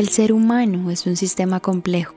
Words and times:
El 0.00 0.08
ser 0.08 0.32
humano 0.32 0.90
es 0.90 1.06
un 1.06 1.14
sistema 1.14 1.60
complejo. 1.60 2.14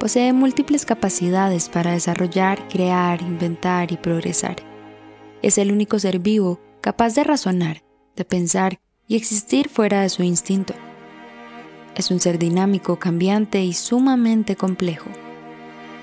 Posee 0.00 0.32
múltiples 0.32 0.84
capacidades 0.84 1.68
para 1.68 1.92
desarrollar, 1.92 2.66
crear, 2.66 3.22
inventar 3.22 3.92
y 3.92 3.96
progresar. 3.96 4.56
Es 5.40 5.56
el 5.56 5.70
único 5.70 6.00
ser 6.00 6.18
vivo 6.18 6.58
capaz 6.80 7.14
de 7.14 7.22
razonar, 7.22 7.84
de 8.16 8.24
pensar 8.24 8.80
y 9.06 9.14
existir 9.14 9.68
fuera 9.68 10.00
de 10.02 10.08
su 10.08 10.24
instinto. 10.24 10.74
Es 11.94 12.10
un 12.10 12.18
ser 12.18 12.40
dinámico, 12.40 12.98
cambiante 12.98 13.62
y 13.62 13.72
sumamente 13.72 14.56
complejo. 14.56 15.08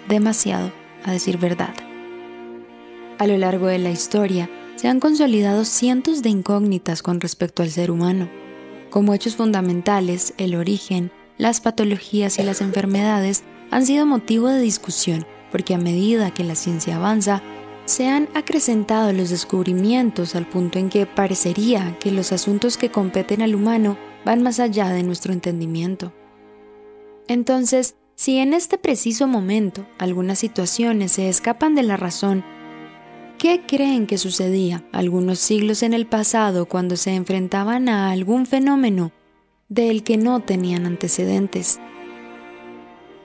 Demasiado, 0.08 0.72
a 1.04 1.12
decir 1.12 1.38
verdad. 1.38 1.74
A 3.18 3.28
lo 3.28 3.38
largo 3.38 3.68
de 3.68 3.80
la 3.80 3.92
historia, 3.92 4.50
se 4.78 4.88
han 4.88 5.02
consolidado 5.02 5.66
cientos 5.66 6.24
de 6.24 6.30
incógnitas 6.30 7.04
con 7.04 7.20
respecto 7.20 7.62
al 7.62 7.72
ser 7.72 7.92
humano 7.92 8.30
como 8.90 9.14
hechos 9.14 9.36
fundamentales, 9.36 10.34
el 10.38 10.56
origen, 10.56 11.12
las 11.38 11.62
patologías 11.62 12.40
y 12.40 12.44
las 12.44 12.62
enfermedades 12.62 13.44
han 13.72 13.86
sido 13.86 14.06
motivo 14.06 14.48
de 14.48 14.62
discusión 14.62 15.26
porque 15.52 15.74
a 15.74 15.78
medida 15.78 16.34
que 16.34 16.44
la 16.44 16.56
ciencia 16.56 16.98
avanza, 16.98 17.42
se 17.86 18.08
han 18.08 18.30
acrecentado 18.36 19.12
los 19.14 19.30
descubrimientos 19.30 20.36
al 20.36 20.48
punto 20.48 20.78
en 20.78 20.90
que 20.90 21.06
parecería 21.06 21.98
que 22.00 22.12
los 22.12 22.32
asuntos 22.32 22.78
que 22.78 22.92
competen 22.92 23.42
al 23.42 23.56
humano 23.56 23.98
van 24.26 24.44
más 24.44 24.60
allá 24.60 24.90
de 24.90 25.04
nuestro 25.04 25.34
entendimiento. 25.34 26.14
Entonces, 27.28 27.96
si 28.16 28.38
en 28.38 28.54
este 28.54 28.78
preciso 28.78 29.28
momento 29.28 29.88
algunas 29.98 30.40
situaciones 30.40 31.14
se 31.14 31.30
escapan 31.30 31.74
de 31.74 31.84
la 31.84 31.98
razón 31.98 32.44
¿Qué 33.40 33.62
creen 33.66 34.06
que 34.06 34.18
sucedía 34.18 34.84
algunos 34.92 35.40
siglos 35.40 35.82
en 35.82 35.94
el 35.94 36.06
pasado 36.06 36.66
cuando 36.66 36.98
se 36.98 37.16
enfrentaban 37.16 37.88
a 37.88 38.12
algún 38.12 38.46
fenómeno 38.46 39.14
del 39.70 40.04
que 40.04 40.18
no 40.18 40.42
tenían 40.42 40.86
antecedentes? 40.86 41.80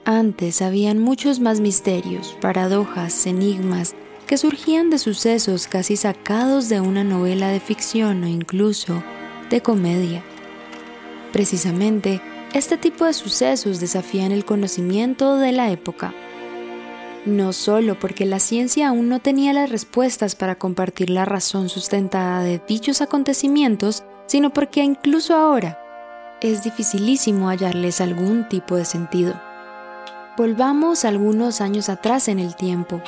Antes 0.05 0.61
habían 0.61 0.99
muchos 0.99 1.41
más 1.41 1.59
misterios, 1.59 2.37
paradojas, 2.39 3.27
enigmas 3.27 3.93
que 4.25 4.37
surgían 4.37 4.89
de 4.89 4.99
sucesos 4.99 5.67
casi 5.67 5.97
sacados 5.97 6.69
de 6.69 6.79
una 6.79 7.03
novela 7.03 7.49
de 7.49 7.59
ficción 7.59 8.23
o 8.23 8.27
incluso 8.27 9.03
de 9.49 9.59
comedia. 9.59 10.23
Precisamente, 11.33 12.21
este 12.53 12.77
tipo 12.77 13.03
de 13.03 13.11
sucesos 13.11 13.81
desafían 13.81 14.31
el 14.31 14.45
conocimiento 14.45 15.35
de 15.35 15.51
la 15.51 15.71
época 15.71 16.13
no 17.25 17.53
solo 17.53 17.97
porque 17.99 18.25
la 18.25 18.39
ciencia 18.39 18.89
aún 18.89 19.09
no 19.09 19.19
tenía 19.19 19.51
las 19.51 19.69
respuestas 19.69 20.35
para 20.35 20.55
compartir 20.55 21.09
la 21.09 21.25
razón 21.25 21.69
sustentada 21.69 22.43
de 22.43 22.61
dichos 22.67 23.01
acontecimientos, 23.01 24.03
sino 24.27 24.51
porque 24.51 24.83
incluso 24.83 25.35
ahora 25.35 25.79
es 26.41 26.63
dificilísimo 26.63 27.47
hallarles 27.47 28.01
algún 28.01 28.47
tipo 28.47 28.75
de 28.75 28.85
sentido. 28.85 29.33
Volvamos 30.37 31.05
algunos 31.05 31.61
años 31.61 31.89
atrás 31.89 32.27
en 32.27 32.39
el 32.39 32.55
tiempo. 32.55 33.01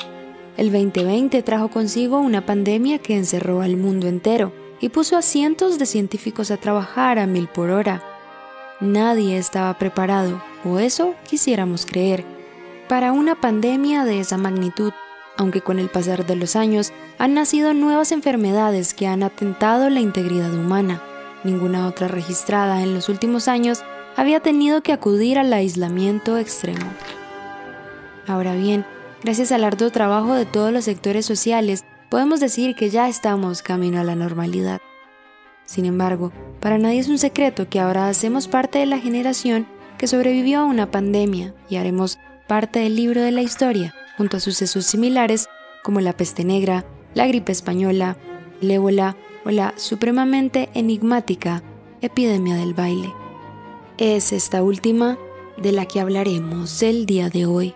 El 0.55 0.72
2020 0.72 1.44
trajo 1.44 1.69
consigo 1.69 2.19
una 2.19 2.45
pandemia 2.45 2.99
que 2.99 3.16
encerró 3.16 3.61
al 3.61 3.78
mundo 3.78 4.07
entero 4.07 4.51
y 4.79 4.89
puso 4.89 5.17
a 5.17 5.22
cientos 5.22 5.78
de 5.78 5.85
científicos 5.85 6.49
a 6.49 6.57
trabajar 6.57 7.19
a 7.19 7.28
mil 7.28 7.47
por 7.47 7.69
hora. 7.69 8.01
Nadie 8.79 9.38
estaba 9.38 9.78
preparado, 9.78 10.41
o 10.63 10.79
eso 10.79 11.16
quisiéramos 11.28 11.85
creer 11.85 12.37
para 12.88 13.12
una 13.12 13.40
pandemia 13.40 14.06
de 14.06 14.20
esa 14.20 14.38
magnitud, 14.38 14.94
aunque 15.38 15.62
con 15.62 15.80
el 15.80 15.90
pasar 15.90 16.25
de 16.25 16.36
los 16.36 16.56
años 16.56 16.94
han 17.20 17.34
nacido 17.34 17.74
nuevas 17.74 18.12
enfermedades 18.12 18.94
que 18.94 19.08
han 19.08 19.24
atentado 19.24 19.90
la 19.90 20.00
integridad 20.00 20.53
humana. 20.53 21.02
Ninguna 21.44 21.88
otra 21.88 22.08
registrada 22.08 22.81
en 22.81 22.94
los 22.94 23.09
últimos 23.09 23.47
años 23.47 23.84
había 24.16 24.40
tenido 24.40 24.81
que 24.81 24.94
acudir 24.94 25.38
al 25.38 25.53
aislamiento 25.53 26.38
extremo. 26.38 26.86
Ahora 28.26 28.56
bien, 28.56 28.86
gracias 29.24 29.52
al 29.52 29.64
arduo 29.64 29.92
trabajo 29.92 30.34
de 30.34 30.46
todos 30.46 30.74
los 30.74 30.86
sectores 30.86 31.26
sociales, 31.26 31.86
podemos 32.09 32.40
decir 32.40 32.76
que 32.76 32.90
ya 32.90 33.08
estamos 33.08 33.62
camino 33.62 34.00
a 34.00 34.03
la 34.03 34.16
normalidad. 34.16 34.81
Sin 35.66 35.86
embargo, 35.86 36.31
para 36.62 36.78
nadie 36.78 37.00
es 37.00 37.09
un 37.09 37.20
secreto 37.20 37.70
que 37.70 37.80
ahora 37.80 38.08
hacemos 38.08 38.47
parte 38.47 38.80
de 38.80 38.86
la 38.86 39.00
generación 39.00 39.68
que 39.97 40.08
sobrevivió 40.08 40.59
a 40.59 40.66
una 40.66 40.90
pandemia 40.90 41.53
y 41.70 41.76
haremos 41.76 42.20
parte 42.47 42.80
del 42.80 42.96
libro 42.96 43.22
de 43.22 43.31
la 43.31 43.41
historia, 43.41 43.94
junto 44.18 44.38
a 44.38 44.40
sucesos 44.40 44.85
similares 44.85 45.47
como 45.84 46.02
la 46.02 46.13
peste 46.13 46.44
negra, 46.44 46.85
la 47.13 47.28
gripe 47.28 47.52
española, 47.52 48.18
el 48.62 48.72
ébola 48.72 49.16
o 49.46 49.52
la 49.52 49.74
supremamente 49.78 50.69
enigmática 50.74 51.62
epidemia 52.02 52.56
del 52.56 52.74
baile. 52.74 53.13
Es 53.97 54.31
esta 54.34 54.63
última 54.63 55.18
de 55.58 55.72
la 55.72 55.85
que 55.85 56.00
hablaremos 56.00 56.81
el 56.81 57.06
día 57.06 57.30
de 57.30 57.46
hoy. 57.46 57.75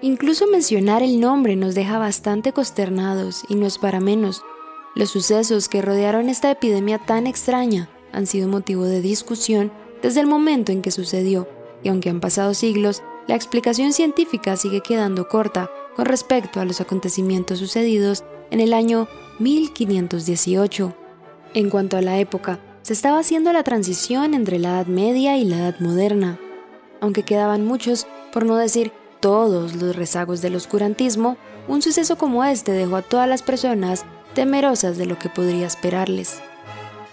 Incluso 0.00 0.46
mencionar 0.46 1.02
el 1.02 1.20
nombre 1.20 1.56
nos 1.56 1.74
deja 1.74 1.98
bastante 1.98 2.52
consternados 2.52 3.42
y 3.48 3.56
no 3.56 3.66
es 3.66 3.78
para 3.78 4.00
menos. 4.00 4.42
Los 4.94 5.10
sucesos 5.10 5.68
que 5.68 5.82
rodearon 5.82 6.28
esta 6.28 6.50
epidemia 6.50 6.98
tan 6.98 7.26
extraña 7.26 7.88
han 8.12 8.26
sido 8.26 8.48
motivo 8.48 8.84
de 8.84 9.00
discusión 9.00 9.72
desde 10.02 10.20
el 10.20 10.26
momento 10.26 10.70
en 10.70 10.82
que 10.82 10.90
sucedió 10.90 11.48
y 11.82 11.88
aunque 11.88 12.10
han 12.10 12.20
pasado 12.20 12.54
siglos, 12.54 13.02
la 13.26 13.34
explicación 13.34 13.92
científica 13.92 14.56
sigue 14.56 14.80
quedando 14.80 15.28
corta 15.28 15.70
con 15.94 16.06
respecto 16.06 16.60
a 16.60 16.64
los 16.64 16.80
acontecimientos 16.80 17.58
sucedidos 17.58 18.24
en 18.50 18.60
el 18.60 18.72
año 18.72 19.08
1518. 19.38 20.94
En 21.54 21.70
cuanto 21.70 21.96
a 21.96 22.02
la 22.02 22.18
época, 22.18 22.60
se 22.82 22.92
estaba 22.92 23.18
haciendo 23.18 23.52
la 23.52 23.64
transición 23.64 24.34
entre 24.34 24.58
la 24.58 24.70
Edad 24.70 24.86
Media 24.86 25.36
y 25.36 25.44
la 25.44 25.58
Edad 25.58 25.80
Moderna. 25.80 26.38
Aunque 27.00 27.22
quedaban 27.22 27.66
muchos, 27.66 28.06
por 28.32 28.46
no 28.46 28.56
decir 28.56 28.92
todos 29.20 29.74
los 29.74 29.94
rezagos 29.94 30.40
del 30.40 30.56
oscurantismo, 30.56 31.36
un 31.66 31.82
suceso 31.82 32.16
como 32.16 32.44
este 32.44 32.72
dejó 32.72 32.96
a 32.96 33.02
todas 33.02 33.28
las 33.28 33.42
personas 33.42 34.04
temerosas 34.34 34.96
de 34.96 35.06
lo 35.06 35.18
que 35.18 35.28
podría 35.28 35.66
esperarles. 35.66 36.40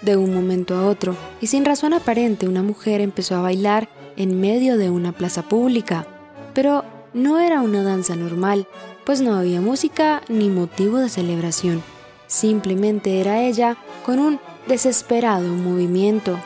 De 0.02 0.16
un 0.16 0.34
momento 0.34 0.76
a 0.76 0.88
otro, 0.88 1.16
y 1.42 1.48
sin 1.48 1.66
razón 1.66 1.94
aparente, 1.94 2.48
una 2.48 2.64
mujer 2.64 3.02
empezó 3.02 3.36
a 3.36 3.42
bailar 3.42 3.90
en 4.18 4.40
medio 4.40 4.78
de 4.78 4.90
una 4.90 5.12
plaza 5.12 5.44
pública, 5.44 6.08
pero 6.54 6.84
no 7.14 7.40
era 7.40 7.62
una 7.62 7.84
danza 7.84 8.16
normal, 8.16 8.68
pues 9.06 9.22
no 9.22 9.36
había 9.36 9.62
música 9.62 10.22
ni 10.28 10.50
motivo 10.50 10.98
de 10.98 11.10
celebración. 11.10 11.84
Simplemente 12.28 13.22
era 13.22 13.44
ella 13.44 13.78
con 14.06 14.20
un 14.20 14.40
desesperado 14.68 15.48
movimiento. 15.50 16.40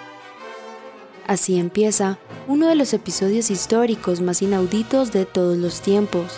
Así 1.25 1.57
empieza 1.57 2.19
uno 2.47 2.67
de 2.67 2.75
los 2.75 2.93
episodios 2.93 3.51
históricos 3.51 4.21
más 4.21 4.41
inauditos 4.41 5.11
de 5.11 5.25
todos 5.25 5.57
los 5.57 5.81
tiempos, 5.81 6.33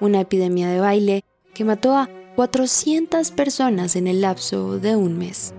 una 0.00 0.20
epidemia 0.20 0.68
de 0.68 0.80
baile 0.80 1.24
que 1.54 1.64
mató 1.64 1.96
a 1.96 2.08
400 2.36 3.30
personas 3.30 3.94
en 3.94 4.06
el 4.06 4.20
lapso 4.20 4.78
de 4.78 4.96
un 4.96 5.18
mes. 5.18 5.54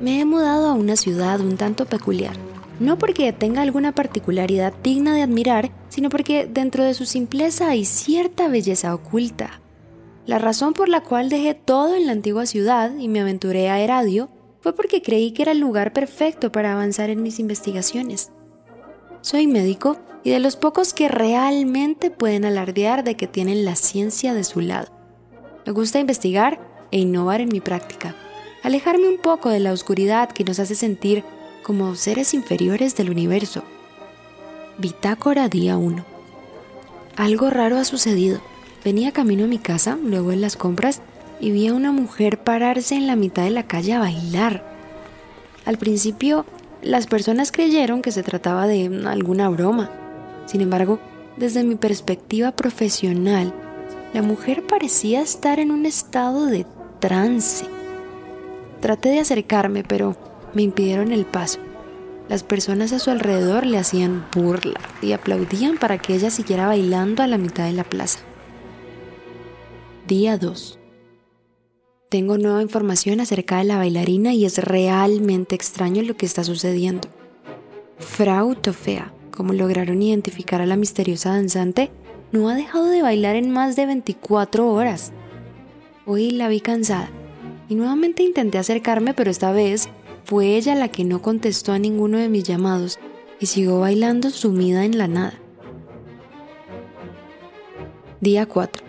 Me 0.00 0.20
he 0.20 0.24
mudado 0.24 0.68
a 0.68 0.74
una 0.74 0.96
ciudad 0.96 1.40
un 1.40 1.56
tanto 1.56 1.86
peculiar, 1.86 2.36
no 2.80 2.98
porque 2.98 3.32
tenga 3.32 3.62
alguna 3.62 3.92
particularidad 3.92 4.72
digna 4.82 5.14
de 5.14 5.22
admirar, 5.22 5.70
sino 5.90 6.08
porque 6.08 6.46
dentro 6.46 6.82
de 6.82 6.94
su 6.94 7.04
simpleza 7.04 7.68
hay 7.68 7.84
cierta 7.84 8.48
belleza 8.48 8.94
oculta. 8.94 9.60
La 10.26 10.38
razón 10.38 10.72
por 10.72 10.88
la 10.88 11.02
cual 11.02 11.28
dejé 11.28 11.54
todo 11.54 11.94
en 11.94 12.06
la 12.06 12.12
antigua 12.12 12.46
ciudad 12.46 12.96
y 12.98 13.08
me 13.08 13.20
aventuré 13.20 13.68
a 13.68 13.80
Heradio 13.80 14.30
fue 14.60 14.74
porque 14.74 15.02
creí 15.02 15.32
que 15.32 15.42
era 15.42 15.52
el 15.52 15.60
lugar 15.60 15.92
perfecto 15.92 16.50
para 16.50 16.72
avanzar 16.72 17.10
en 17.10 17.22
mis 17.22 17.38
investigaciones. 17.38 18.32
Soy 19.20 19.46
médico 19.46 19.98
y 20.24 20.30
de 20.30 20.38
los 20.38 20.56
pocos 20.56 20.94
que 20.94 21.08
realmente 21.08 22.10
pueden 22.10 22.44
alardear 22.46 23.04
de 23.04 23.14
que 23.14 23.26
tienen 23.26 23.64
la 23.64 23.76
ciencia 23.76 24.32
de 24.32 24.44
su 24.44 24.60
lado. 24.60 24.88
Me 25.66 25.72
gusta 25.72 25.98
investigar 25.98 26.60
e 26.90 26.98
innovar 26.98 27.42
en 27.42 27.50
mi 27.50 27.60
práctica, 27.60 28.14
alejarme 28.62 29.08
un 29.08 29.18
poco 29.18 29.50
de 29.50 29.60
la 29.60 29.72
oscuridad 29.72 30.30
que 30.30 30.44
nos 30.44 30.58
hace 30.58 30.74
sentir 30.74 31.24
como 31.70 31.94
seres 31.94 32.34
inferiores 32.34 32.96
del 32.96 33.10
universo. 33.10 33.62
Bitácora 34.78 35.48
día 35.48 35.76
1. 35.76 36.04
Algo 37.14 37.48
raro 37.48 37.76
ha 37.76 37.84
sucedido. 37.84 38.40
Venía 38.84 39.12
camino 39.12 39.44
a 39.44 39.46
mi 39.46 39.58
casa, 39.58 39.96
luego 40.02 40.32
en 40.32 40.40
las 40.40 40.56
compras, 40.56 41.00
y 41.38 41.52
vi 41.52 41.68
a 41.68 41.74
una 41.74 41.92
mujer 41.92 42.42
pararse 42.42 42.96
en 42.96 43.06
la 43.06 43.14
mitad 43.14 43.44
de 43.44 43.50
la 43.50 43.68
calle 43.68 43.92
a 43.92 44.00
bailar. 44.00 44.64
Al 45.64 45.78
principio, 45.78 46.44
las 46.82 47.06
personas 47.06 47.52
creyeron 47.52 48.02
que 48.02 48.10
se 48.10 48.24
trataba 48.24 48.66
de 48.66 48.86
alguna 49.06 49.48
broma. 49.48 49.92
Sin 50.46 50.62
embargo, 50.62 50.98
desde 51.36 51.62
mi 51.62 51.76
perspectiva 51.76 52.50
profesional, 52.50 53.54
la 54.12 54.22
mujer 54.22 54.66
parecía 54.66 55.20
estar 55.20 55.60
en 55.60 55.70
un 55.70 55.86
estado 55.86 56.46
de 56.46 56.66
trance. 56.98 57.64
Traté 58.80 59.10
de 59.10 59.20
acercarme, 59.20 59.84
pero 59.84 60.16
me 60.54 60.62
impidieron 60.62 61.12
el 61.12 61.24
paso. 61.24 61.58
Las 62.28 62.42
personas 62.44 62.92
a 62.92 62.98
su 62.98 63.10
alrededor 63.10 63.66
le 63.66 63.78
hacían 63.78 64.26
burla 64.32 64.80
y 65.02 65.12
aplaudían 65.12 65.78
para 65.78 65.98
que 65.98 66.14
ella 66.14 66.30
siguiera 66.30 66.66
bailando 66.66 67.22
a 67.22 67.26
la 67.26 67.38
mitad 67.38 67.64
de 67.64 67.72
la 67.72 67.84
plaza. 67.84 68.20
Día 70.06 70.38
2. 70.38 70.78
Tengo 72.08 72.38
nueva 72.38 72.62
información 72.62 73.20
acerca 73.20 73.58
de 73.58 73.64
la 73.64 73.76
bailarina 73.78 74.32
y 74.34 74.44
es 74.44 74.58
realmente 74.58 75.54
extraño 75.54 76.02
lo 76.02 76.16
que 76.16 76.26
está 76.26 76.42
sucediendo. 76.42 77.08
Frau 77.98 78.54
Tofea, 78.54 79.12
como 79.30 79.52
lograron 79.52 80.02
identificar 80.02 80.60
a 80.60 80.66
la 80.66 80.76
misteriosa 80.76 81.30
danzante, 81.30 81.90
no 82.32 82.48
ha 82.48 82.54
dejado 82.54 82.86
de 82.86 83.02
bailar 83.02 83.36
en 83.36 83.50
más 83.50 83.76
de 83.76 83.86
24 83.86 84.68
horas. 84.72 85.12
Hoy 86.06 86.30
la 86.30 86.48
vi 86.48 86.60
cansada 86.60 87.10
y 87.68 87.74
nuevamente 87.76 88.22
intenté 88.22 88.58
acercarme, 88.58 89.14
pero 89.14 89.30
esta 89.30 89.52
vez 89.52 89.88
fue 90.30 90.56
ella 90.56 90.76
la 90.76 90.86
que 90.86 91.02
no 91.02 91.20
contestó 91.20 91.72
a 91.72 91.80
ninguno 91.80 92.16
de 92.16 92.28
mis 92.28 92.44
llamados 92.44 93.00
y 93.40 93.46
siguió 93.46 93.80
bailando 93.80 94.30
sumida 94.30 94.84
en 94.84 94.96
la 94.96 95.08
nada. 95.08 95.34
Día 98.20 98.46
4. 98.46 98.84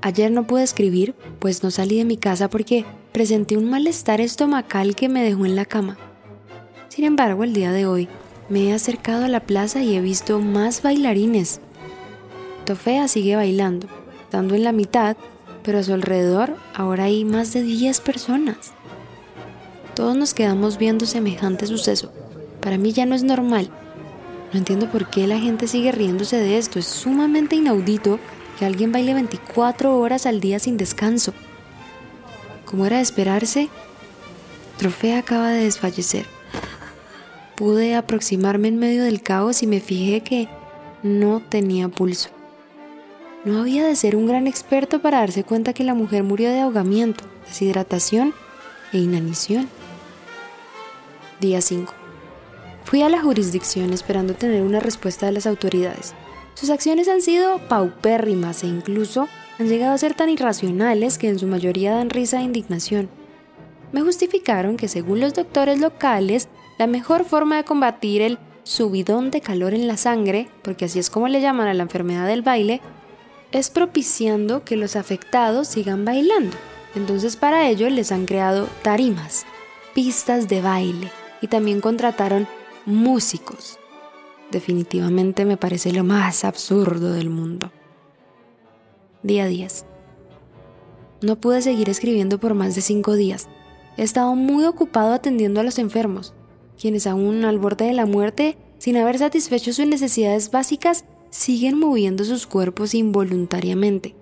Ayer 0.00 0.32
no 0.32 0.46
pude 0.46 0.62
escribir, 0.62 1.14
pues 1.38 1.62
no 1.62 1.70
salí 1.70 1.98
de 1.98 2.06
mi 2.06 2.16
casa 2.16 2.48
porque 2.48 2.86
presenté 3.12 3.58
un 3.58 3.68
malestar 3.68 4.22
estomacal 4.22 4.96
que 4.96 5.10
me 5.10 5.22
dejó 5.22 5.44
en 5.44 5.54
la 5.54 5.66
cama. 5.66 5.98
Sin 6.88 7.04
embargo, 7.04 7.44
el 7.44 7.52
día 7.52 7.70
de 7.70 7.84
hoy 7.84 8.08
me 8.48 8.70
he 8.70 8.72
acercado 8.72 9.26
a 9.26 9.28
la 9.28 9.40
plaza 9.40 9.82
y 9.82 9.96
he 9.96 10.00
visto 10.00 10.38
más 10.40 10.80
bailarines. 10.80 11.60
Tofea 12.64 13.06
sigue 13.06 13.36
bailando, 13.36 13.86
dando 14.30 14.54
en 14.54 14.64
la 14.64 14.72
mitad, 14.72 15.18
pero 15.62 15.78
a 15.78 15.82
su 15.82 15.92
alrededor 15.92 16.56
ahora 16.72 17.04
hay 17.04 17.26
más 17.26 17.52
de 17.52 17.60
10 17.60 18.00
personas. 18.00 18.72
Todos 20.00 20.16
nos 20.16 20.32
quedamos 20.32 20.78
viendo 20.78 21.04
semejante 21.04 21.66
suceso. 21.66 22.10
Para 22.62 22.78
mí 22.78 22.90
ya 22.90 23.04
no 23.04 23.14
es 23.14 23.22
normal. 23.22 23.68
No 24.50 24.58
entiendo 24.58 24.90
por 24.90 25.10
qué 25.10 25.26
la 25.26 25.38
gente 25.38 25.68
sigue 25.68 25.92
riéndose 25.92 26.38
de 26.38 26.56
esto. 26.56 26.78
Es 26.78 26.86
sumamente 26.86 27.56
inaudito 27.56 28.18
que 28.58 28.64
alguien 28.64 28.92
baile 28.92 29.12
24 29.12 29.98
horas 29.98 30.24
al 30.24 30.40
día 30.40 30.58
sin 30.58 30.78
descanso. 30.78 31.34
Como 32.64 32.86
era 32.86 32.96
de 32.96 33.02
esperarse, 33.02 33.68
Trofea 34.78 35.18
acaba 35.18 35.50
de 35.50 35.64
desfallecer. 35.64 36.24
Pude 37.54 37.94
aproximarme 37.94 38.68
en 38.68 38.78
medio 38.78 39.04
del 39.04 39.20
caos 39.20 39.62
y 39.62 39.66
me 39.66 39.80
fijé 39.80 40.22
que 40.22 40.48
no 41.02 41.42
tenía 41.46 41.90
pulso. 41.90 42.30
No 43.44 43.60
había 43.60 43.84
de 43.84 43.96
ser 43.96 44.16
un 44.16 44.26
gran 44.26 44.46
experto 44.46 45.02
para 45.02 45.18
darse 45.18 45.44
cuenta 45.44 45.74
que 45.74 45.84
la 45.84 45.92
mujer 45.92 46.22
murió 46.22 46.48
de 46.48 46.60
ahogamiento, 46.60 47.22
deshidratación 47.46 48.32
e 48.94 48.98
inanición. 48.98 49.68
Día 51.40 51.62
5. 51.62 51.94
Fui 52.84 53.00
a 53.00 53.08
la 53.08 53.22
jurisdicción 53.22 53.94
esperando 53.94 54.34
tener 54.34 54.62
una 54.62 54.78
respuesta 54.78 55.24
de 55.24 55.32
las 55.32 55.46
autoridades. 55.46 56.12
Sus 56.52 56.68
acciones 56.68 57.08
han 57.08 57.22
sido 57.22 57.66
paupérrimas 57.66 58.62
e 58.62 58.66
incluso 58.66 59.26
han 59.58 59.68
llegado 59.68 59.94
a 59.94 59.98
ser 59.98 60.12
tan 60.12 60.28
irracionales 60.28 61.16
que 61.16 61.30
en 61.30 61.38
su 61.38 61.46
mayoría 61.46 61.94
dan 61.94 62.10
risa 62.10 62.40
e 62.40 62.44
indignación. 62.44 63.08
Me 63.90 64.02
justificaron 64.02 64.76
que 64.76 64.88
según 64.88 65.20
los 65.20 65.32
doctores 65.32 65.80
locales, 65.80 66.48
la 66.78 66.86
mejor 66.86 67.24
forma 67.24 67.56
de 67.56 67.64
combatir 67.64 68.20
el 68.20 68.38
subidón 68.62 69.30
de 69.30 69.40
calor 69.40 69.72
en 69.72 69.88
la 69.88 69.96
sangre, 69.96 70.50
porque 70.60 70.84
así 70.84 70.98
es 70.98 71.08
como 71.08 71.28
le 71.28 71.40
llaman 71.40 71.68
a 71.68 71.74
la 71.74 71.84
enfermedad 71.84 72.26
del 72.26 72.42
baile, 72.42 72.82
es 73.50 73.70
propiciando 73.70 74.62
que 74.62 74.76
los 74.76 74.94
afectados 74.94 75.68
sigan 75.68 76.04
bailando. 76.04 76.56
Entonces 76.94 77.36
para 77.36 77.66
ello 77.66 77.88
les 77.88 78.12
han 78.12 78.26
creado 78.26 78.68
tarimas, 78.82 79.46
pistas 79.94 80.46
de 80.46 80.60
baile 80.60 81.10
y 81.40 81.48
también 81.48 81.80
contrataron 81.80 82.46
músicos 82.86 83.80
definitivamente 84.50 85.44
me 85.44 85.56
parece 85.56 85.92
lo 85.92 86.04
más 86.04 86.44
absurdo 86.44 87.12
del 87.12 87.30
mundo. 87.30 87.70
Día 89.22 89.46
10. 89.46 89.84
No 91.22 91.36
pude 91.36 91.62
seguir 91.62 91.88
escribiendo 91.88 92.38
por 92.38 92.54
más 92.54 92.74
de 92.74 92.80
cinco 92.80 93.14
días. 93.14 93.48
He 93.96 94.02
estado 94.02 94.34
muy 94.34 94.64
ocupado 94.64 95.12
atendiendo 95.12 95.60
a 95.60 95.62
los 95.62 95.78
enfermos, 95.78 96.34
quienes 96.80 97.06
aún 97.06 97.44
al 97.44 97.58
borde 97.58 97.86
de 97.86 97.92
la 97.92 98.06
muerte, 98.06 98.56
sin 98.78 98.96
haber 98.96 99.18
satisfecho 99.18 99.72
sus 99.72 99.86
necesidades 99.86 100.50
básicas, 100.50 101.04
siguen 101.28 101.78
moviendo 101.78 102.24
sus 102.24 102.46
cuerpos 102.46 102.94
involuntariamente. 102.94 104.14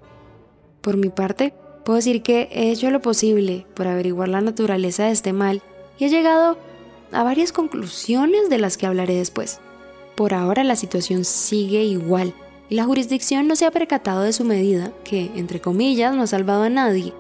Por 0.80 0.96
mi 0.96 1.10
parte, 1.10 1.54
puedo 1.84 1.96
decir 1.96 2.22
que 2.22 2.48
he 2.50 2.72
hecho 2.72 2.90
lo 2.90 3.00
posible 3.00 3.66
por 3.74 3.86
averiguar 3.86 4.28
la 4.28 4.40
naturaleza 4.40 5.04
de 5.04 5.12
este 5.12 5.32
mal 5.32 5.62
y 5.98 6.06
he 6.06 6.08
llegado 6.08 6.58
a 7.12 7.22
varias 7.22 7.52
conclusiones 7.52 8.48
de 8.48 8.58
las 8.58 8.76
que 8.76 8.86
hablaré 8.86 9.14
después. 9.14 9.60
Por 10.16 10.34
ahora 10.34 10.64
la 10.64 10.76
situación 10.76 11.24
sigue 11.24 11.84
igual 11.84 12.34
y 12.68 12.74
la 12.74 12.84
jurisdicción 12.84 13.46
no 13.48 13.56
se 13.56 13.66
ha 13.66 13.70
percatado 13.70 14.22
de 14.22 14.32
su 14.32 14.44
medida, 14.44 14.92
que, 15.04 15.30
entre 15.36 15.60
comillas, 15.60 16.14
no 16.14 16.22
ha 16.22 16.26
salvado 16.26 16.64
a 16.64 16.68
nadie, 16.68 17.12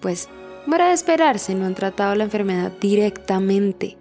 pues, 0.00 0.28
como 0.64 0.76
era 0.76 0.88
de 0.88 0.94
esperarse, 0.94 1.54
no 1.54 1.66
han 1.66 1.74
tratado 1.74 2.14
la 2.14 2.24
enfermedad 2.24 2.72
directamente. 2.80 3.98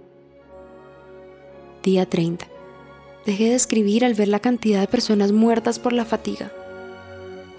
Día 1.83 2.05
30. 2.05 2.47
Dejé 3.25 3.49
de 3.49 3.55
escribir 3.55 4.05
al 4.05 4.13
ver 4.13 4.29
la 4.29 4.39
cantidad 4.39 4.79
de 4.79 4.87
personas 4.87 5.31
muertas 5.31 5.79
por 5.79 5.91
la 5.91 6.05
fatiga. 6.05 6.51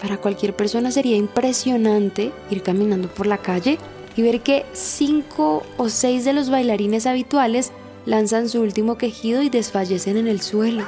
Para 0.01 0.17
cualquier 0.17 0.55
persona 0.55 0.91
sería 0.91 1.17
impresionante 1.17 2.31
ir 2.49 2.63
caminando 2.63 3.07
por 3.07 3.27
la 3.27 3.37
calle 3.37 3.77
y 4.15 4.21
ver 4.21 4.41
que 4.41 4.65
cinco 4.73 5.63
o 5.77 5.89
seis 5.89 6.25
de 6.25 6.33
los 6.33 6.49
bailarines 6.49 7.05
habituales 7.05 7.71
lanzan 8.05 8.49
su 8.49 8.61
último 8.61 8.97
quejido 8.97 9.41
y 9.41 9.49
desfallecen 9.49 10.17
en 10.17 10.27
el 10.27 10.41
suelo. 10.41 10.85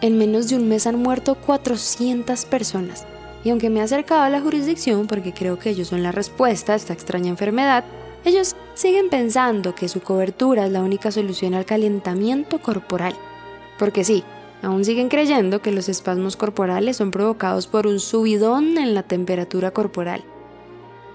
En 0.00 0.18
menos 0.18 0.48
de 0.48 0.56
un 0.56 0.68
mes 0.68 0.86
han 0.86 0.98
muerto 0.98 1.34
400 1.34 2.44
personas. 2.44 3.06
Y 3.42 3.50
aunque 3.50 3.70
me 3.70 3.80
he 3.80 3.82
acercado 3.82 4.22
a 4.22 4.30
la 4.30 4.40
jurisdicción 4.40 5.06
porque 5.06 5.32
creo 5.32 5.58
que 5.58 5.70
ellos 5.70 5.88
son 5.88 6.02
la 6.02 6.12
respuesta 6.12 6.72
a 6.72 6.76
esta 6.76 6.92
extraña 6.92 7.30
enfermedad, 7.30 7.84
ellos 8.24 8.54
siguen 8.74 9.10
pensando 9.10 9.74
que 9.74 9.88
su 9.88 10.00
cobertura 10.00 10.66
es 10.66 10.72
la 10.72 10.82
única 10.82 11.10
solución 11.10 11.54
al 11.54 11.66
calentamiento 11.66 12.60
corporal. 12.60 13.14
Porque 13.78 14.04
sí, 14.04 14.24
aún 14.62 14.84
siguen 14.84 15.08
creyendo 15.08 15.62
que 15.62 15.72
los 15.72 15.88
espasmos 15.88 16.36
corporales 16.36 16.96
son 16.96 17.10
provocados 17.10 17.66
por 17.66 17.86
un 17.86 18.00
subidón 18.00 18.78
en 18.78 18.94
la 18.94 19.02
temperatura 19.02 19.70
corporal. 19.70 20.24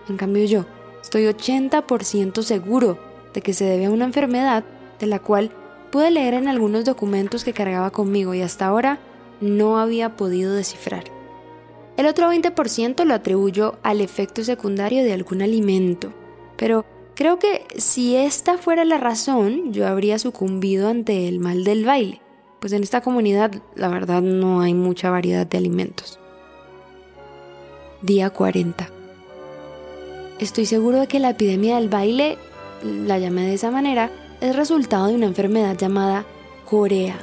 En 0.07 0.17
cambio 0.17 0.45
yo, 0.45 0.65
Estoy 1.01 1.23
80% 1.23 2.41
seguro 2.43 2.99
de 3.33 3.41
que 3.41 3.53
se 3.53 3.65
debe 3.65 3.85
a 3.85 3.91
una 3.91 4.05
enfermedad 4.05 4.63
de 4.99 5.07
la 5.07 5.19
cual 5.19 5.51
pude 5.91 6.11
leer 6.11 6.33
en 6.33 6.47
algunos 6.47 6.85
documentos 6.85 7.43
que 7.43 7.53
cargaba 7.53 7.89
conmigo 7.89 8.33
y 8.33 8.41
hasta 8.41 8.67
ahora 8.67 8.99
no 9.41 9.79
había 9.79 10.15
podido 10.15 10.53
descifrar. 10.53 11.05
El 11.97 12.05
otro 12.05 12.31
20% 12.31 13.03
lo 13.05 13.13
atribuyo 13.13 13.77
al 13.83 14.01
efecto 14.01 14.43
secundario 14.43 15.03
de 15.03 15.13
algún 15.13 15.41
alimento, 15.41 16.13
pero 16.57 16.85
creo 17.15 17.39
que 17.39 17.65
si 17.77 18.15
esta 18.15 18.57
fuera 18.57 18.85
la 18.85 18.97
razón, 18.97 19.73
yo 19.73 19.87
habría 19.87 20.19
sucumbido 20.19 20.89
ante 20.89 21.27
el 21.27 21.39
mal 21.39 21.63
del 21.63 21.85
baile, 21.85 22.21
pues 22.59 22.73
en 22.73 22.83
esta 22.83 23.01
comunidad 23.01 23.51
la 23.75 23.87
verdad 23.87 24.21
no 24.21 24.61
hay 24.61 24.73
mucha 24.73 25.09
variedad 25.09 25.47
de 25.47 25.57
alimentos. 25.57 26.19
Día 28.01 28.29
40. 28.29 28.89
Estoy 30.39 30.65
seguro 30.65 30.99
de 30.99 31.07
que 31.07 31.19
la 31.19 31.31
epidemia 31.31 31.75
del 31.75 31.89
baile, 31.89 32.37
la 32.83 33.19
llamé 33.19 33.45
de 33.45 33.55
esa 33.55 33.71
manera, 33.71 34.09
es 34.39 34.55
resultado 34.55 35.07
de 35.07 35.15
una 35.15 35.25
enfermedad 35.25 35.77
llamada 35.77 36.25
corea. 36.69 37.17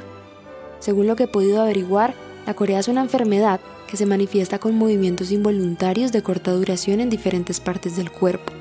Según 0.79 1.07
lo 1.07 1.15
que 1.15 1.23
he 1.23 1.27
podido 1.27 1.61
averiguar, 1.61 2.13
la 2.45 2.53
corea 2.53 2.79
es 2.79 2.87
una 2.87 3.01
enfermedad 3.01 3.59
que 3.87 3.97
se 3.97 4.05
manifiesta 4.05 4.59
con 4.59 4.77
movimientos 4.77 5.31
involuntarios 5.31 6.11
de 6.11 6.21
corta 6.21 6.51
duración 6.51 6.99
en 6.99 7.09
diferentes 7.09 7.59
partes 7.59 7.97
del 7.97 8.11
cuerpo. 8.11 8.53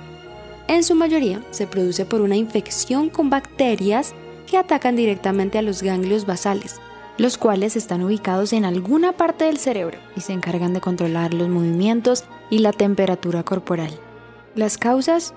En 0.68 0.82
su 0.82 0.94
mayoría 0.94 1.42
se 1.50 1.66
produce 1.66 2.06
por 2.06 2.22
una 2.22 2.36
infección 2.36 3.10
con 3.10 3.28
bacterias 3.28 4.14
que 4.46 4.56
atacan 4.56 4.96
directamente 4.96 5.58
a 5.58 5.62
los 5.62 5.82
ganglios 5.82 6.24
basales, 6.24 6.80
los 7.18 7.38
cuales 7.38 7.76
están 7.76 8.02
ubicados 8.02 8.52
en 8.52 8.64
alguna 8.64 9.12
parte 9.12 9.44
del 9.44 9.58
cerebro 9.58 9.98
y 10.16 10.20
se 10.20 10.32
encargan 10.32 10.72
de 10.72 10.80
controlar 10.80 11.34
los 11.34 11.48
movimientos 11.48 12.24
y 12.50 12.58
la 12.58 12.72
temperatura 12.72 13.42
corporal. 13.42 13.90
Las 14.54 14.78
causas, 14.78 15.34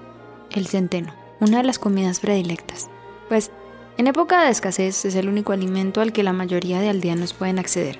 el 0.51 0.67
centeno, 0.67 1.13
una 1.39 1.57
de 1.57 1.63
las 1.63 1.79
comidas 1.79 2.19
predilectas. 2.19 2.89
Pues 3.27 3.51
en 3.97 4.07
época 4.07 4.43
de 4.43 4.51
escasez 4.51 5.05
es 5.05 5.15
el 5.15 5.27
único 5.27 5.51
alimento 5.51 6.01
al 6.01 6.13
que 6.13 6.23
la 6.23 6.33
mayoría 6.33 6.79
de 6.79 6.89
aldeanos 6.89 7.33
pueden 7.33 7.59
acceder. 7.59 7.99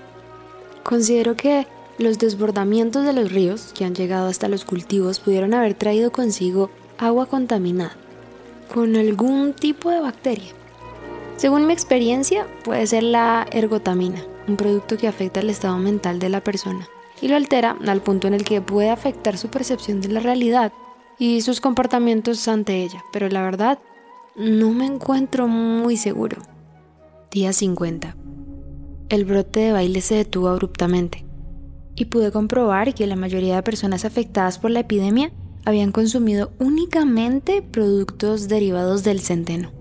Considero 0.84 1.36
que 1.36 1.68
los 1.98 2.18
desbordamientos 2.18 3.06
de 3.06 3.14
los 3.14 3.32
ríos 3.32 3.74
que 3.74 3.84
han 3.84 3.96
llegado 3.96 4.30
hasta 4.30 4.48
los 4.48 4.64
cultivos 4.64 5.20
pudieron 5.20 5.54
haber 5.54 5.74
traído 5.74 6.12
consigo 6.12 6.70
agua 6.98 7.26
contaminada, 7.26 7.96
con 8.74 8.96
algún 8.96 9.54
tipo 9.54 9.90
de 9.90 10.00
bacteria. 10.00 10.54
Según 11.40 11.68
mi 11.68 11.72
experiencia, 11.72 12.48
puede 12.66 12.86
ser 12.86 13.02
la 13.02 13.48
ergotamina, 13.54 14.22
un 14.50 14.58
producto 14.58 14.98
que 14.98 15.08
afecta 15.08 15.40
el 15.40 15.50
estado 15.50 15.78
mental 15.78 16.20
de 16.20 16.28
la 16.28 16.44
persona 16.44 16.86
y 17.22 17.30
lo 17.30 17.38
altera 17.38 17.78
al 17.88 18.02
punto 18.02 18.28
en 18.28 18.34
el 18.34 18.44
que 18.44 18.60
puede 18.60 18.90
afectar 18.90 19.38
su 19.38 19.48
percepción 19.48 20.02
de 20.02 20.10
la 20.10 20.20
realidad 20.20 20.74
y 21.18 21.40
sus 21.40 21.62
comportamientos 21.62 22.46
ante 22.50 22.84
ella, 22.84 23.06
pero 23.14 23.30
la 23.30 23.42
verdad 23.42 23.80
no 24.36 24.72
me 24.72 24.86
encuentro 24.86 25.48
muy 25.48 25.96
seguro. 25.96 26.42
Día 27.32 27.54
50. 27.54 28.18
El 29.08 29.24
brote 29.24 29.62
de 29.62 29.72
baile 29.72 30.02
se 30.02 30.16
detuvo 30.16 30.50
abruptamente 30.50 31.24
y 31.96 32.04
pude 32.04 32.34
comprobar 32.34 32.94
que 32.94 33.08
la 33.08 33.16
mayoría 33.16 33.56
de 33.56 33.64
personas 33.64 34.04
afectadas 34.04 34.60
por 34.60 34.72
la 34.72 34.82
epidemia 34.82 35.32
habían 35.64 35.94
consumido 35.94 36.52
únicamente 36.60 37.62
productos 37.62 38.50
derivados 38.50 39.06
del 39.06 39.22
centeno. 39.22 39.79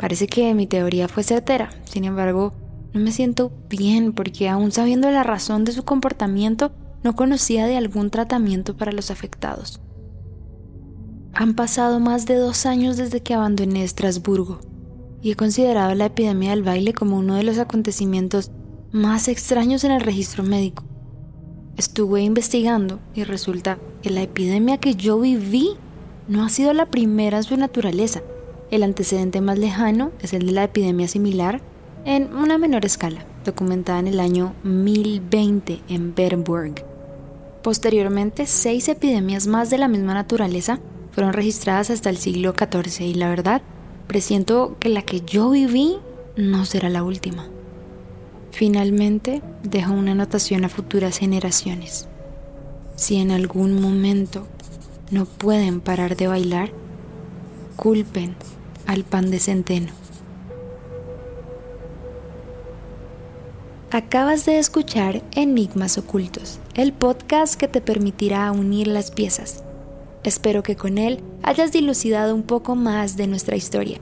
Parece 0.00 0.28
que 0.28 0.54
mi 0.54 0.66
teoría 0.66 1.08
fue 1.08 1.22
certera, 1.22 1.68
sin 1.84 2.04
embargo, 2.04 2.54
no 2.94 3.00
me 3.00 3.12
siento 3.12 3.52
bien 3.68 4.14
porque 4.14 4.48
aún 4.48 4.72
sabiendo 4.72 5.10
la 5.10 5.24
razón 5.24 5.66
de 5.66 5.72
su 5.72 5.84
comportamiento, 5.84 6.72
no 7.02 7.14
conocía 7.14 7.66
de 7.66 7.76
algún 7.76 8.08
tratamiento 8.08 8.74
para 8.74 8.92
los 8.92 9.10
afectados. 9.10 9.78
Han 11.34 11.54
pasado 11.54 12.00
más 12.00 12.24
de 12.24 12.36
dos 12.36 12.64
años 12.64 12.96
desde 12.96 13.22
que 13.22 13.34
abandoné 13.34 13.84
Estrasburgo 13.84 14.60
y 15.20 15.32
he 15.32 15.36
considerado 15.36 15.94
la 15.94 16.06
epidemia 16.06 16.52
del 16.52 16.62
baile 16.62 16.94
como 16.94 17.18
uno 17.18 17.34
de 17.34 17.42
los 17.42 17.58
acontecimientos 17.58 18.50
más 18.92 19.28
extraños 19.28 19.84
en 19.84 19.90
el 19.90 20.00
registro 20.00 20.44
médico. 20.44 20.82
Estuve 21.76 22.22
investigando 22.22 23.00
y 23.14 23.24
resulta 23.24 23.78
que 24.00 24.08
la 24.08 24.22
epidemia 24.22 24.78
que 24.78 24.94
yo 24.94 25.20
viví 25.20 25.76
no 26.26 26.42
ha 26.42 26.48
sido 26.48 26.72
la 26.72 26.86
primera 26.86 27.36
en 27.36 27.44
su 27.44 27.58
naturaleza. 27.58 28.22
El 28.70 28.84
antecedente 28.84 29.40
más 29.40 29.58
lejano 29.58 30.12
es 30.20 30.32
el 30.32 30.46
de 30.46 30.52
la 30.52 30.64
epidemia 30.64 31.08
similar 31.08 31.60
en 32.04 32.32
una 32.36 32.56
menor 32.56 32.84
escala, 32.84 33.24
documentada 33.44 33.98
en 33.98 34.06
el 34.06 34.20
año 34.20 34.54
1020 34.62 35.80
en 35.88 36.14
Bernburg. 36.14 36.84
Posteriormente, 37.62 38.46
seis 38.46 38.88
epidemias 38.88 39.48
más 39.48 39.70
de 39.70 39.78
la 39.78 39.88
misma 39.88 40.14
naturaleza 40.14 40.78
fueron 41.10 41.32
registradas 41.32 41.90
hasta 41.90 42.10
el 42.10 42.16
siglo 42.16 42.54
XIV 42.56 43.06
y 43.06 43.14
la 43.14 43.28
verdad, 43.28 43.60
presiento 44.06 44.76
que 44.78 44.88
la 44.88 45.02
que 45.02 45.20
yo 45.22 45.50
viví 45.50 45.96
no 46.36 46.64
será 46.64 46.88
la 46.88 47.02
última. 47.02 47.48
Finalmente, 48.52 49.42
dejo 49.64 49.92
una 49.92 50.12
anotación 50.12 50.64
a 50.64 50.68
futuras 50.68 51.18
generaciones. 51.18 52.08
Si 52.94 53.16
en 53.16 53.32
algún 53.32 53.80
momento 53.80 54.46
no 55.10 55.24
pueden 55.24 55.80
parar 55.80 56.16
de 56.16 56.28
bailar, 56.28 56.70
culpen 57.76 58.36
al 58.90 59.04
pan 59.04 59.30
de 59.30 59.40
centeno. 59.40 59.92
Acabas 63.90 64.44
de 64.46 64.58
escuchar 64.58 65.22
Enigmas 65.32 65.98
Ocultos, 65.98 66.60
el 66.74 66.92
podcast 66.92 67.54
que 67.54 67.66
te 67.66 67.80
permitirá 67.80 68.52
unir 68.52 68.86
las 68.86 69.10
piezas 69.10 69.64
Espero 70.22 70.62
que 70.62 70.76
con 70.76 70.98
él 70.98 71.22
hayas 71.42 71.72
dilucidado 71.72 72.34
un 72.34 72.42
poco 72.42 72.74
más 72.74 73.16
de 73.16 73.26
nuestra 73.26 73.56
historia 73.56 73.98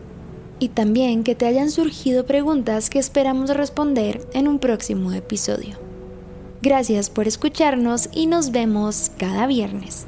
y 0.58 0.70
también 0.70 1.22
que 1.22 1.36
te 1.36 1.46
hayan 1.46 1.70
surgido 1.70 2.26
preguntas 2.26 2.90
que 2.90 2.98
esperamos 2.98 3.50
responder 3.50 4.26
en 4.32 4.48
un 4.48 4.58
próximo 4.58 5.12
episodio. 5.12 5.78
Gracias 6.60 7.08
por 7.08 7.28
escucharnos 7.28 8.08
y 8.12 8.26
nos 8.26 8.50
vemos 8.50 9.12
cada 9.16 9.46
viernes. 9.46 10.06